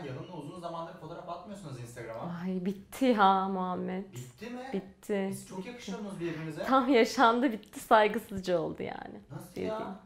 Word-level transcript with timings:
Ha 0.00 0.06
yanımda 0.06 0.32
uzun 0.32 0.60
zamandır 0.60 0.92
fotoğraf 0.94 1.28
atmıyorsunuz 1.28 1.80
Instagram'a. 1.80 2.32
Ay 2.44 2.64
bitti 2.64 3.04
ya 3.04 3.48
Muhammed. 3.48 4.04
Bitti 4.14 4.50
mi? 4.50 4.60
Bitti. 4.72 5.28
Siz 5.32 5.48
çok 5.48 5.66
yakışıyorsunuz 5.66 6.20
birbirinize. 6.20 6.62
Tam 6.62 6.88
yaşandı 6.88 7.52
bitti 7.52 7.80
saygısızca 7.80 8.58
oldu 8.60 8.82
yani. 8.82 9.20
Nasıl 9.32 9.46
Sevdiğim. 9.46 9.72
ya? 9.80 10.00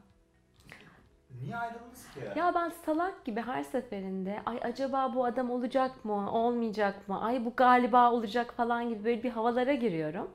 Niye 1.42 1.56
ayrıldınız 1.56 2.08
ki? 2.14 2.20
Ya 2.38 2.54
ben 2.54 2.72
salak 2.86 3.24
gibi 3.24 3.40
her 3.40 3.62
seferinde 3.62 4.42
ay 4.46 4.58
acaba 4.62 5.14
bu 5.14 5.24
adam 5.24 5.50
olacak 5.50 6.04
mı, 6.04 6.32
olmayacak 6.32 7.08
mı, 7.08 7.22
ay 7.22 7.44
bu 7.44 7.52
galiba 7.56 8.12
olacak 8.12 8.54
falan 8.56 8.88
gibi 8.88 9.04
böyle 9.04 9.22
bir 9.22 9.30
havalara 9.30 9.74
giriyorum. 9.74 10.30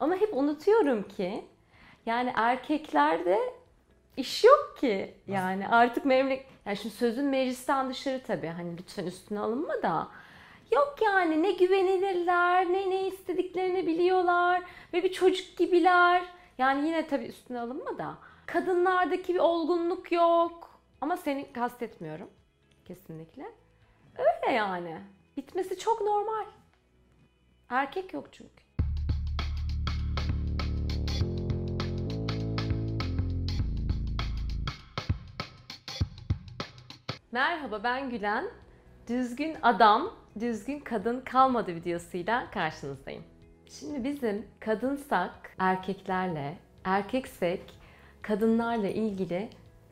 Ama 0.00 0.14
hep 0.14 0.34
unutuyorum 0.36 1.08
ki 1.08 1.44
yani 2.06 2.32
erkeklerde 2.36 3.38
iş 4.16 4.44
yok 4.44 4.76
ki. 4.80 5.14
Yani 5.26 5.68
artık 5.68 6.04
memlek 6.04 6.46
yani 6.66 6.76
şimdi 6.76 6.94
sözün 6.94 7.24
meclisten 7.24 7.90
dışarı 7.90 8.22
tabii 8.22 8.46
hani 8.46 8.78
lütfen 8.78 9.06
üstüne 9.06 9.40
alınma 9.40 9.82
da. 9.82 10.08
Yok 10.72 10.94
yani 11.04 11.42
ne 11.42 11.52
güvenilirler, 11.52 12.72
ne 12.72 12.90
ne 12.90 13.08
istediklerini 13.08 13.86
biliyorlar 13.86 14.62
ve 14.92 15.02
bir 15.02 15.12
çocuk 15.12 15.56
gibiler. 15.56 16.22
Yani 16.58 16.86
yine 16.86 17.06
tabii 17.06 17.26
üstüne 17.26 17.60
alınma 17.60 17.98
da. 17.98 18.18
Kadınlardaki 18.46 19.34
bir 19.34 19.38
olgunluk 19.38 20.12
yok. 20.12 20.80
Ama 21.00 21.16
seni 21.16 21.52
kastetmiyorum. 21.52 22.30
Kesinlikle. 22.84 23.46
Öyle 24.18 24.54
yani. 24.54 25.00
Bitmesi 25.36 25.78
çok 25.78 26.00
normal. 26.00 26.44
Erkek 27.68 28.14
yok 28.14 28.28
çünkü. 28.32 28.65
Merhaba 37.36 37.84
ben 37.84 38.10
Gülen. 38.10 38.44
Düzgün 39.08 39.56
adam, 39.62 40.10
düzgün 40.40 40.80
kadın 40.80 41.20
kalmadı 41.20 41.74
videosuyla 41.74 42.50
karşınızdayım. 42.50 43.22
Şimdi 43.68 44.04
bizim 44.04 44.46
kadınsak 44.60 45.30
erkeklerle, 45.58 46.54
erkeksek 46.84 47.60
kadınlarla 48.22 48.88
ilgili 48.88 49.48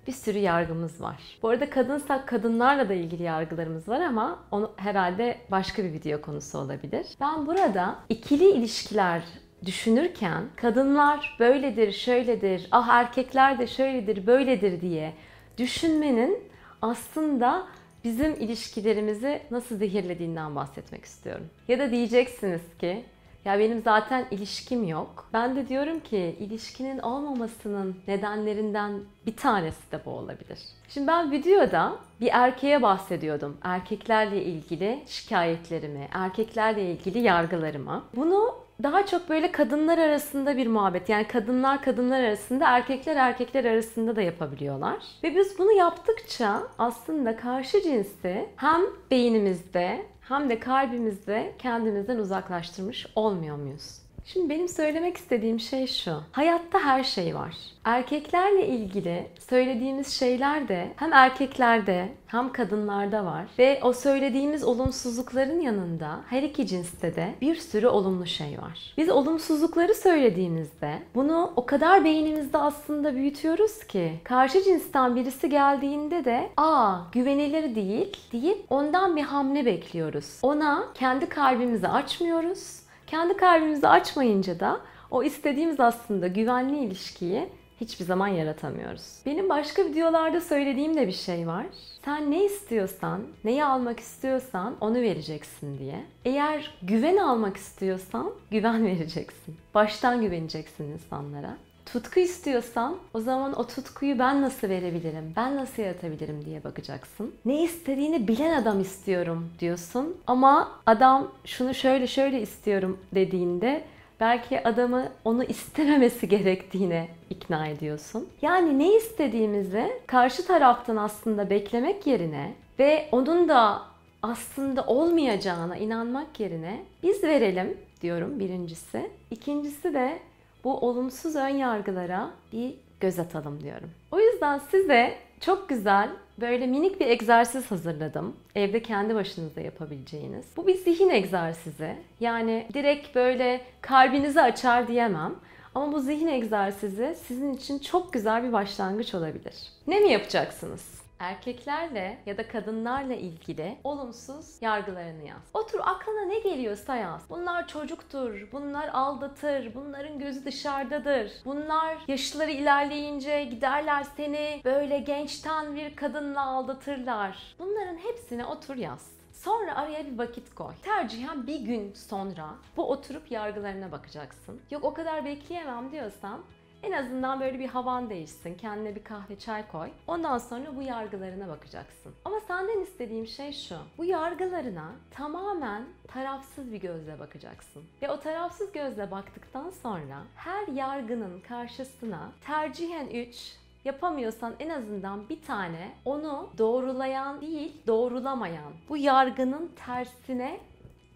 bir 0.06 0.12
sürü 0.12 0.38
yargımız 0.38 1.00
var. 1.00 1.22
Bu 1.42 1.48
arada 1.48 1.70
kadınsak 1.70 2.28
kadınlarla 2.28 2.88
da 2.88 2.94
ilgili 2.94 3.22
yargılarımız 3.22 3.88
var 3.88 4.00
ama 4.00 4.38
onu 4.50 4.72
herhalde 4.76 5.38
başka 5.50 5.84
bir 5.84 5.92
video 5.92 6.20
konusu 6.20 6.58
olabilir. 6.58 7.06
Ben 7.20 7.46
burada 7.46 7.96
ikili 8.08 8.50
ilişkiler 8.50 9.22
düşünürken 9.64 10.44
kadınlar 10.56 11.36
böyledir, 11.40 11.92
şöyledir, 11.92 12.68
ah 12.70 12.88
erkekler 12.88 13.58
de 13.58 13.66
şöyledir, 13.66 14.26
böyledir 14.26 14.80
diye 14.80 15.12
düşünmenin 15.58 16.53
aslında 16.84 17.66
bizim 18.04 18.34
ilişkilerimizi 18.34 19.42
nasıl 19.50 19.76
zehirlediğinden 19.76 20.56
bahsetmek 20.56 21.04
istiyorum. 21.04 21.46
Ya 21.68 21.78
da 21.78 21.90
diyeceksiniz 21.90 22.60
ki 22.78 23.04
ya 23.44 23.58
benim 23.58 23.82
zaten 23.82 24.26
ilişkim 24.30 24.84
yok. 24.84 25.28
Ben 25.32 25.56
de 25.56 25.68
diyorum 25.68 26.00
ki 26.00 26.36
ilişkinin 26.38 26.98
olmamasının 26.98 27.96
nedenlerinden 28.08 28.92
bir 29.26 29.36
tanesi 29.36 29.92
de 29.92 30.00
bu 30.04 30.10
olabilir. 30.10 30.58
Şimdi 30.88 31.06
ben 31.06 31.32
videoda 31.32 31.96
bir 32.20 32.30
erkeğe 32.32 32.82
bahsediyordum. 32.82 33.56
Erkeklerle 33.62 34.44
ilgili 34.44 35.02
şikayetlerimi, 35.06 36.08
erkeklerle 36.12 36.90
ilgili 36.90 37.18
yargılarımı. 37.18 38.04
Bunu 38.16 38.63
daha 38.82 39.06
çok 39.06 39.28
böyle 39.28 39.52
kadınlar 39.52 39.98
arasında 39.98 40.56
bir 40.56 40.66
muhabbet. 40.66 41.08
Yani 41.08 41.28
kadınlar 41.28 41.82
kadınlar 41.82 42.20
arasında, 42.20 42.68
erkekler 42.68 43.16
erkekler 43.16 43.64
arasında 43.64 44.16
da 44.16 44.22
yapabiliyorlar. 44.22 45.04
Ve 45.22 45.36
biz 45.36 45.58
bunu 45.58 45.72
yaptıkça 45.72 46.62
aslında 46.78 47.36
karşı 47.36 47.82
cinsi 47.82 48.48
hem 48.56 48.80
beynimizde 49.10 50.06
hem 50.20 50.50
de 50.50 50.58
kalbimizde 50.60 51.54
kendimizden 51.58 52.18
uzaklaştırmış 52.18 53.06
olmuyor 53.16 53.56
muyuz? 53.56 54.03
Şimdi 54.26 54.50
benim 54.50 54.68
söylemek 54.68 55.16
istediğim 55.16 55.60
şey 55.60 55.86
şu. 55.86 56.20
Hayatta 56.32 56.78
her 56.78 57.04
şey 57.04 57.34
var. 57.34 57.56
Erkeklerle 57.84 58.66
ilgili 58.66 59.26
söylediğimiz 59.48 60.08
şeyler 60.08 60.68
de 60.68 60.92
hem 60.96 61.12
erkeklerde 61.12 62.08
hem 62.26 62.52
kadınlarda 62.52 63.24
var. 63.24 63.44
Ve 63.58 63.80
o 63.82 63.92
söylediğimiz 63.92 64.64
olumsuzlukların 64.64 65.60
yanında 65.60 66.20
her 66.30 66.42
iki 66.42 66.66
cinste 66.66 67.16
de 67.16 67.34
bir 67.40 67.54
sürü 67.54 67.86
olumlu 67.86 68.26
şey 68.26 68.58
var. 68.58 68.94
Biz 68.96 69.08
olumsuzlukları 69.10 69.94
söylediğimizde 69.94 70.98
bunu 71.14 71.52
o 71.56 71.66
kadar 71.66 72.04
beynimizde 72.04 72.58
aslında 72.58 73.14
büyütüyoruz 73.14 73.84
ki 73.86 74.12
karşı 74.24 74.62
cinsten 74.62 75.16
birisi 75.16 75.48
geldiğinde 75.48 76.24
de 76.24 76.50
aa 76.56 76.96
güvenilir 77.12 77.74
değil 77.74 78.16
deyip 78.32 78.64
ondan 78.70 79.16
bir 79.16 79.22
hamle 79.22 79.66
bekliyoruz. 79.66 80.38
Ona 80.42 80.84
kendi 80.94 81.28
kalbimizi 81.28 81.88
açmıyoruz. 81.88 82.83
Kendi 83.06 83.36
kalbimizi 83.36 83.88
açmayınca 83.88 84.60
da 84.60 84.80
o 85.10 85.22
istediğimiz 85.22 85.80
aslında 85.80 86.26
güvenli 86.26 86.78
ilişkiyi 86.78 87.48
hiçbir 87.80 88.04
zaman 88.04 88.28
yaratamıyoruz. 88.28 89.18
Benim 89.26 89.48
başka 89.48 89.84
videolarda 89.84 90.40
söylediğim 90.40 90.96
de 90.96 91.06
bir 91.06 91.12
şey 91.12 91.46
var. 91.46 91.66
Sen 92.04 92.30
ne 92.30 92.44
istiyorsan, 92.44 93.20
neyi 93.44 93.64
almak 93.64 94.00
istiyorsan 94.00 94.74
onu 94.80 94.94
vereceksin 94.94 95.78
diye. 95.78 96.04
Eğer 96.24 96.74
güven 96.82 97.16
almak 97.16 97.56
istiyorsan 97.56 98.30
güven 98.50 98.86
vereceksin. 98.86 99.56
Baştan 99.74 100.20
güveneceksin 100.20 100.84
insanlara. 100.84 101.56
Tutku 101.86 102.20
istiyorsan 102.20 102.96
o 103.14 103.20
zaman 103.20 103.58
o 103.58 103.66
tutkuyu 103.66 104.18
ben 104.18 104.42
nasıl 104.42 104.68
verebilirim, 104.68 105.32
ben 105.36 105.56
nasıl 105.56 105.82
yaratabilirim 105.82 106.44
diye 106.44 106.64
bakacaksın. 106.64 107.34
Ne 107.44 107.62
istediğini 107.62 108.28
bilen 108.28 108.62
adam 108.62 108.80
istiyorum 108.80 109.50
diyorsun 109.60 110.16
ama 110.26 110.72
adam 110.86 111.32
şunu 111.44 111.74
şöyle 111.74 112.06
şöyle 112.06 112.40
istiyorum 112.40 112.98
dediğinde 113.14 113.84
belki 114.20 114.68
adamı 114.68 115.08
onu 115.24 115.44
istememesi 115.44 116.28
gerektiğine 116.34 117.08
ikna 117.30 117.66
ediyorsun. 117.66 118.28
Yani 118.42 118.78
ne 118.78 118.96
istediğimizi 118.96 119.92
karşı 120.06 120.46
taraftan 120.46 120.96
aslında 120.96 121.50
beklemek 121.50 122.06
yerine 122.06 122.52
ve 122.78 123.08
onun 123.12 123.48
da 123.48 123.82
aslında 124.22 124.86
olmayacağına 124.86 125.76
inanmak 125.76 126.40
yerine 126.40 126.82
biz 127.02 127.22
verelim 127.22 127.76
diyorum 128.02 128.38
birincisi. 128.38 129.10
İkincisi 129.30 129.94
de 129.94 130.18
bu 130.64 130.78
olumsuz 130.78 131.36
ön 131.36 131.48
yargılara 131.48 132.30
bir 132.52 132.74
göz 133.00 133.18
atalım 133.18 133.60
diyorum. 133.60 133.90
O 134.12 134.20
yüzden 134.20 134.58
size 134.70 135.14
çok 135.40 135.68
güzel 135.68 136.08
böyle 136.40 136.66
minik 136.66 137.00
bir 137.00 137.06
egzersiz 137.06 137.70
hazırladım. 137.70 138.36
Evde 138.54 138.82
kendi 138.82 139.14
başınıza 139.14 139.60
yapabileceğiniz. 139.60 140.46
Bu 140.56 140.66
bir 140.66 140.74
zihin 140.74 141.10
egzersizi. 141.10 141.96
Yani 142.20 142.66
direkt 142.74 143.14
böyle 143.14 143.60
kalbinizi 143.80 144.40
açar 144.40 144.88
diyemem. 144.88 145.34
Ama 145.74 145.92
bu 145.92 146.00
zihin 146.00 146.26
egzersizi 146.26 147.16
sizin 147.26 147.54
için 147.54 147.78
çok 147.78 148.12
güzel 148.12 148.44
bir 148.44 148.52
başlangıç 148.52 149.14
olabilir. 149.14 149.54
Ne 149.86 150.00
mi 150.00 150.12
yapacaksınız? 150.12 151.03
Erkeklerle 151.18 152.18
ya 152.26 152.38
da 152.38 152.48
kadınlarla 152.48 153.14
ilgili 153.14 153.78
olumsuz 153.84 154.62
yargılarını 154.62 155.22
yaz. 155.22 155.42
Otur 155.54 155.80
aklına 155.82 156.24
ne 156.24 156.38
geliyorsa 156.38 156.96
yaz. 156.96 157.30
Bunlar 157.30 157.68
çocuktur, 157.68 158.48
bunlar 158.52 158.88
aldatır, 158.88 159.74
bunların 159.74 160.18
gözü 160.18 160.44
dışarıdadır. 160.44 161.32
Bunlar 161.44 161.98
yaşları 162.08 162.50
ilerleyince 162.50 163.44
giderler 163.44 164.06
seni 164.16 164.60
böyle 164.64 164.98
gençten 164.98 165.76
bir 165.76 165.96
kadınla 165.96 166.46
aldatırlar. 166.46 167.56
Bunların 167.58 167.96
hepsine 167.96 168.44
otur 168.44 168.76
yaz. 168.76 169.14
Sonra 169.32 169.74
araya 169.76 170.06
bir 170.06 170.18
vakit 170.18 170.54
koy. 170.54 170.74
Tercihen 170.82 171.46
bir 171.46 171.60
gün 171.60 171.92
sonra 171.92 172.46
bu 172.76 172.90
oturup 172.90 173.30
yargılarına 173.30 173.92
bakacaksın. 173.92 174.60
Yok 174.70 174.84
o 174.84 174.94
kadar 174.94 175.24
bekleyemem 175.24 175.92
diyorsan 175.92 176.40
en 176.84 176.92
azından 176.92 177.40
böyle 177.40 177.58
bir 177.58 177.68
havan 177.68 178.10
değişsin. 178.10 178.54
Kendine 178.54 178.94
bir 178.94 179.04
kahve 179.04 179.38
çay 179.38 179.68
koy. 179.68 179.90
Ondan 180.06 180.38
sonra 180.38 180.76
bu 180.76 180.82
yargılarına 180.82 181.48
bakacaksın. 181.48 182.14
Ama 182.24 182.40
senden 182.40 182.80
istediğim 182.80 183.26
şey 183.26 183.52
şu. 183.52 183.76
Bu 183.98 184.04
yargılarına 184.04 184.92
tamamen 185.10 185.84
tarafsız 186.08 186.72
bir 186.72 186.80
gözle 186.80 187.18
bakacaksın. 187.18 187.82
Ve 188.02 188.10
o 188.10 188.20
tarafsız 188.20 188.72
gözle 188.72 189.10
baktıktan 189.10 189.70
sonra 189.70 190.22
her 190.36 190.68
yargının 190.68 191.40
karşısına 191.40 192.32
tercihen 192.46 193.06
3 193.06 193.56
yapamıyorsan 193.84 194.54
en 194.60 194.68
azından 194.68 195.28
bir 195.28 195.42
tane 195.42 195.92
onu 196.04 196.48
doğrulayan 196.58 197.40
değil, 197.40 197.72
doğrulamayan 197.86 198.72
bu 198.88 198.96
yargının 198.96 199.70
tersine 199.86 200.60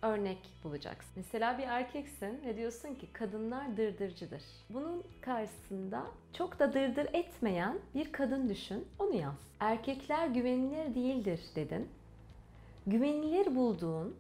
örnek 0.03 0.39
bulacaksın. 0.65 1.13
Mesela 1.17 1.59
bir 1.59 1.63
erkeksin 1.63 2.41
ve 2.47 2.57
diyorsun 2.57 2.95
ki 2.95 3.13
kadınlar 3.13 3.77
dırdırcıdır. 3.77 4.43
Bunun 4.71 5.05
karşısında 5.21 6.07
çok 6.33 6.59
da 6.59 6.73
dırdır 6.73 7.07
etmeyen 7.13 7.79
bir 7.95 8.13
kadın 8.13 8.49
düşün. 8.49 8.87
Onu 8.99 9.15
yaz. 9.15 9.39
Erkekler 9.61 10.27
güvenilir 10.27 10.95
değildir 10.95 11.41
dedin. 11.57 11.89
Güvenilir 12.87 13.57
bulduğun 13.57 14.17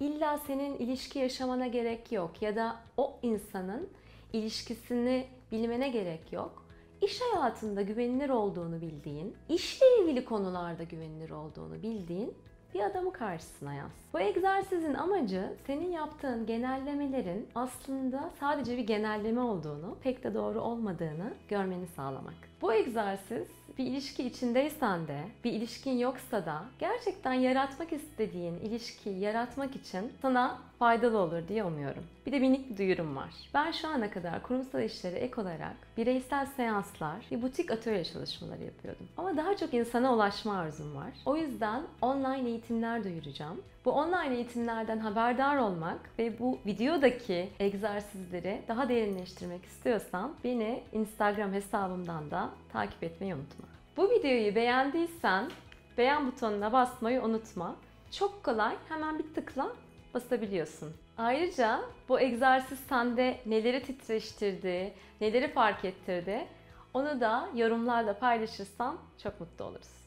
illa 0.00 0.38
senin 0.38 0.78
ilişki 0.78 1.18
yaşamana 1.18 1.66
gerek 1.66 2.12
yok 2.12 2.42
ya 2.42 2.56
da 2.56 2.76
o 2.96 3.18
insanın 3.22 3.88
ilişkisini 4.32 5.26
bilmene 5.52 5.88
gerek 5.88 6.32
yok. 6.32 6.66
İş 7.02 7.20
hayatında 7.20 7.82
güvenilir 7.82 8.28
olduğunu 8.28 8.80
bildiğin, 8.80 9.36
işle 9.48 9.86
ilgili 10.00 10.24
konularda 10.24 10.82
güvenilir 10.82 11.30
olduğunu 11.30 11.82
bildiğin 11.82 12.34
bir 12.74 12.80
adamı 12.80 13.12
karşısına 13.12 13.74
yaz. 13.74 13.90
Bu 14.12 14.20
egzersizin 14.20 14.94
amacı 14.94 15.52
senin 15.66 15.90
yaptığın 15.90 16.46
genellemelerin 16.46 17.48
aslında 17.54 18.30
sadece 18.40 18.76
bir 18.76 18.86
genelleme 18.86 19.40
olduğunu, 19.40 19.96
pek 20.02 20.24
de 20.24 20.34
doğru 20.34 20.60
olmadığını 20.60 21.32
görmeni 21.48 21.86
sağlamak. 21.86 22.34
Bu 22.62 22.72
egzersiz 22.72 23.48
bir 23.78 23.86
ilişki 23.86 24.26
içindeysen 24.26 25.08
de, 25.08 25.20
bir 25.44 25.52
ilişkin 25.52 25.98
yoksa 25.98 26.46
da 26.46 26.64
gerçekten 26.78 27.32
yaratmak 27.32 27.92
istediğin 27.92 28.54
ilişkiyi 28.54 29.18
yaratmak 29.18 29.76
için 29.76 30.12
sana 30.22 30.58
faydalı 30.78 31.18
olur 31.18 31.48
diye 31.48 31.64
umuyorum. 31.64 32.04
Bir 32.26 32.32
de 32.32 32.38
minik 32.38 32.70
bir 32.70 32.76
duyurum 32.76 33.16
var. 33.16 33.30
Ben 33.54 33.70
şu 33.72 33.88
ana 33.88 34.10
kadar 34.10 34.42
kurumsal 34.42 34.82
işlere 34.82 35.16
ek 35.16 35.40
olarak 35.40 35.76
bireysel 35.96 36.46
seanslar 36.46 37.26
ve 37.32 37.42
butik 37.42 37.70
atölye 37.70 38.04
çalışmaları 38.04 38.64
yapıyordum. 38.64 39.08
Ama 39.16 39.36
daha 39.36 39.56
çok 39.56 39.74
insana 39.74 40.14
ulaşma 40.14 40.58
arzum 40.58 40.96
var. 40.96 41.10
O 41.26 41.36
yüzden 41.36 41.82
online 42.02 42.48
eğitimler 42.48 43.04
duyuracağım. 43.04 43.62
Bu 43.84 43.90
online 43.90 44.34
eğitimlerden 44.34 44.98
haberdar 44.98 45.56
olmak 45.56 45.98
ve 46.18 46.38
bu 46.38 46.58
videodaki 46.66 47.48
egzersizleri 47.60 48.62
daha 48.68 48.88
derinleştirmek 48.88 49.64
istiyorsan 49.64 50.34
beni 50.44 50.82
Instagram 50.92 51.52
hesabımdan 51.52 52.30
da 52.30 52.50
takip 52.72 53.04
etmeyi 53.04 53.34
unutma. 53.34 53.66
Bu 53.96 54.10
videoyu 54.10 54.54
beğendiysen 54.54 55.50
beğen 55.98 56.26
butonuna 56.26 56.72
basmayı 56.72 57.22
unutma. 57.22 57.76
Çok 58.10 58.44
kolay 58.44 58.74
hemen 58.88 59.18
bir 59.18 59.34
tıkla 59.34 59.72
basabiliyorsun. 60.16 60.92
Ayrıca 61.18 61.80
bu 62.08 62.20
egzersiz 62.20 62.78
sende 62.88 63.36
neleri 63.46 63.82
titreştirdi, 63.82 64.92
neleri 65.20 65.48
fark 65.52 65.84
ettirdi 65.84 66.46
onu 66.94 67.20
da 67.20 67.48
yorumlarla 67.54 68.18
paylaşırsan 68.18 68.96
çok 69.22 69.40
mutlu 69.40 69.64
oluruz. 69.64 70.05